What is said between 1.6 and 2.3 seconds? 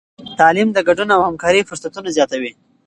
فرصتونه